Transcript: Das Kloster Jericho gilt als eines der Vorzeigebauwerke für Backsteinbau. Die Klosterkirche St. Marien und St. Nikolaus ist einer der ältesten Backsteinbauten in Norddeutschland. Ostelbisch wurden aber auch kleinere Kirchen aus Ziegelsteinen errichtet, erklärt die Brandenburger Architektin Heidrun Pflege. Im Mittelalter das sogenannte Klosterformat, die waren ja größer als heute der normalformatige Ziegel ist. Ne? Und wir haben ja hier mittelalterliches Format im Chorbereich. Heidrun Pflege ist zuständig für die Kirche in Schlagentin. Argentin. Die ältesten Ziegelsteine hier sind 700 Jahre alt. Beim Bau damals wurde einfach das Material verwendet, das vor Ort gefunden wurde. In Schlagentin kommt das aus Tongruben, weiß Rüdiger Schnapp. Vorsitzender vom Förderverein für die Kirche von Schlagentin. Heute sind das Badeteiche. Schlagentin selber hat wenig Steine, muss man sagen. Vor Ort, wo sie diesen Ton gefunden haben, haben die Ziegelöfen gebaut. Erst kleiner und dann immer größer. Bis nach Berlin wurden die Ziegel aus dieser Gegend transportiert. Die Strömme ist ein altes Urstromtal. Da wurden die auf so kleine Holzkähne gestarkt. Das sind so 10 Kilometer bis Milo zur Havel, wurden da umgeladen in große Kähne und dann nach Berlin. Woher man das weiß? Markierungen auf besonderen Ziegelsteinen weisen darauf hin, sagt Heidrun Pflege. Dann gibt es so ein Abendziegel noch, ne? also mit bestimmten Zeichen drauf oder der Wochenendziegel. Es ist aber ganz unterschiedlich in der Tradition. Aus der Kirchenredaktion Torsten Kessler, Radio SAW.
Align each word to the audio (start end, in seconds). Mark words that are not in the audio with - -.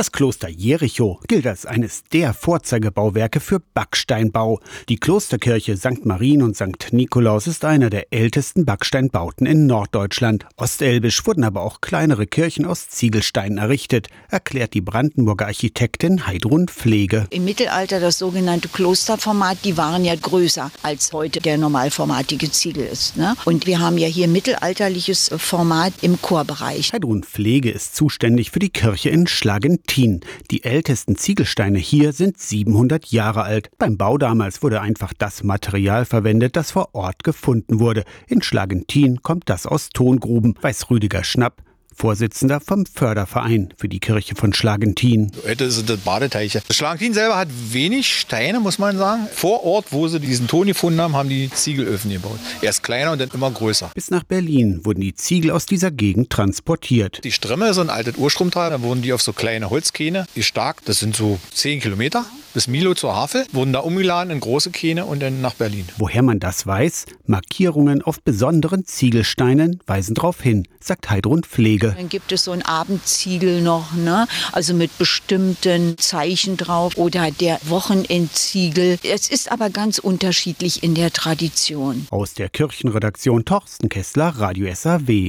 Das 0.00 0.12
Kloster 0.12 0.48
Jericho 0.48 1.20
gilt 1.28 1.46
als 1.46 1.66
eines 1.66 2.04
der 2.04 2.32
Vorzeigebauwerke 2.32 3.38
für 3.38 3.60
Backsteinbau. 3.74 4.60
Die 4.88 4.96
Klosterkirche 4.96 5.76
St. 5.76 6.06
Marien 6.06 6.40
und 6.40 6.56
St. 6.56 6.90
Nikolaus 6.92 7.46
ist 7.46 7.66
einer 7.66 7.90
der 7.90 8.10
ältesten 8.10 8.64
Backsteinbauten 8.64 9.46
in 9.46 9.66
Norddeutschland. 9.66 10.46
Ostelbisch 10.56 11.26
wurden 11.26 11.44
aber 11.44 11.60
auch 11.60 11.82
kleinere 11.82 12.26
Kirchen 12.26 12.64
aus 12.64 12.88
Ziegelsteinen 12.88 13.58
errichtet, 13.58 14.08
erklärt 14.30 14.72
die 14.72 14.80
Brandenburger 14.80 15.48
Architektin 15.48 16.26
Heidrun 16.26 16.68
Pflege. 16.68 17.26
Im 17.28 17.44
Mittelalter 17.44 18.00
das 18.00 18.16
sogenannte 18.16 18.68
Klosterformat, 18.68 19.58
die 19.66 19.76
waren 19.76 20.06
ja 20.06 20.14
größer 20.14 20.70
als 20.82 21.12
heute 21.12 21.42
der 21.42 21.58
normalformatige 21.58 22.50
Ziegel 22.50 22.86
ist. 22.86 23.18
Ne? 23.18 23.34
Und 23.44 23.66
wir 23.66 23.80
haben 23.80 23.98
ja 23.98 24.08
hier 24.08 24.28
mittelalterliches 24.28 25.30
Format 25.36 25.92
im 26.00 26.22
Chorbereich. 26.22 26.94
Heidrun 26.94 27.22
Pflege 27.22 27.70
ist 27.70 27.94
zuständig 27.94 28.50
für 28.50 28.60
die 28.60 28.70
Kirche 28.70 29.10
in 29.10 29.26
Schlagentin. 29.26 29.89
Argentin. 29.90 30.20
Die 30.52 30.62
ältesten 30.62 31.16
Ziegelsteine 31.16 31.78
hier 31.78 32.12
sind 32.12 32.38
700 32.38 33.06
Jahre 33.06 33.42
alt. 33.42 33.70
Beim 33.76 33.96
Bau 33.96 34.18
damals 34.18 34.62
wurde 34.62 34.80
einfach 34.80 35.12
das 35.18 35.42
Material 35.42 36.04
verwendet, 36.04 36.54
das 36.54 36.70
vor 36.70 36.90
Ort 36.94 37.24
gefunden 37.24 37.80
wurde. 37.80 38.04
In 38.28 38.40
Schlagentin 38.40 39.22
kommt 39.22 39.50
das 39.50 39.66
aus 39.66 39.88
Tongruben, 39.88 40.54
weiß 40.60 40.90
Rüdiger 40.90 41.24
Schnapp. 41.24 41.62
Vorsitzender 41.94 42.60
vom 42.60 42.86
Förderverein 42.86 43.74
für 43.76 43.88
die 43.88 44.00
Kirche 44.00 44.34
von 44.34 44.52
Schlagentin. 44.52 45.32
Heute 45.46 45.70
sind 45.70 45.90
das 45.90 45.98
Badeteiche. 45.98 46.62
Schlagentin 46.70 47.14
selber 47.14 47.36
hat 47.36 47.48
wenig 47.70 48.18
Steine, 48.18 48.60
muss 48.60 48.78
man 48.78 48.96
sagen. 48.96 49.26
Vor 49.32 49.64
Ort, 49.64 49.86
wo 49.90 50.08
sie 50.08 50.20
diesen 50.20 50.46
Ton 50.46 50.66
gefunden 50.66 51.00
haben, 51.00 51.14
haben 51.14 51.28
die 51.28 51.50
Ziegelöfen 51.50 52.10
gebaut. 52.10 52.38
Erst 52.62 52.82
kleiner 52.82 53.12
und 53.12 53.20
dann 53.20 53.30
immer 53.32 53.50
größer. 53.50 53.90
Bis 53.94 54.10
nach 54.10 54.24
Berlin 54.24 54.80
wurden 54.84 55.00
die 55.00 55.14
Ziegel 55.14 55.50
aus 55.50 55.66
dieser 55.66 55.90
Gegend 55.90 56.30
transportiert. 56.30 57.20
Die 57.24 57.32
Strömme 57.32 57.68
ist 57.68 57.78
ein 57.78 57.90
altes 57.90 58.16
Urstromtal. 58.16 58.70
Da 58.70 58.82
wurden 58.82 59.02
die 59.02 59.12
auf 59.12 59.22
so 59.22 59.32
kleine 59.32 59.70
Holzkähne 59.70 60.26
gestarkt. 60.34 60.88
Das 60.88 61.00
sind 61.00 61.16
so 61.16 61.38
10 61.52 61.80
Kilometer 61.80 62.24
bis 62.54 62.66
Milo 62.66 62.94
zur 62.94 63.14
Havel, 63.14 63.46
wurden 63.52 63.72
da 63.72 63.80
umgeladen 63.80 64.30
in 64.30 64.40
große 64.40 64.70
Kähne 64.70 65.04
und 65.04 65.20
dann 65.20 65.40
nach 65.40 65.54
Berlin. 65.54 65.86
Woher 65.98 66.22
man 66.22 66.40
das 66.40 66.66
weiß? 66.66 67.06
Markierungen 67.26 68.02
auf 68.02 68.20
besonderen 68.22 68.84
Ziegelsteinen 68.84 69.80
weisen 69.86 70.14
darauf 70.14 70.40
hin, 70.40 70.66
sagt 70.80 71.10
Heidrun 71.10 71.42
Pflege. 71.44 71.89
Dann 71.96 72.08
gibt 72.08 72.32
es 72.32 72.44
so 72.44 72.52
ein 72.52 72.62
Abendziegel 72.62 73.62
noch, 73.62 73.92
ne? 73.92 74.26
also 74.52 74.74
mit 74.74 74.96
bestimmten 74.98 75.98
Zeichen 75.98 76.56
drauf 76.56 76.96
oder 76.96 77.30
der 77.30 77.58
Wochenendziegel. 77.64 78.98
Es 79.02 79.28
ist 79.28 79.50
aber 79.50 79.70
ganz 79.70 79.98
unterschiedlich 79.98 80.82
in 80.82 80.94
der 80.94 81.12
Tradition. 81.12 82.06
Aus 82.10 82.34
der 82.34 82.48
Kirchenredaktion 82.48 83.44
Torsten 83.44 83.88
Kessler, 83.88 84.28
Radio 84.38 84.72
SAW. 84.74 85.28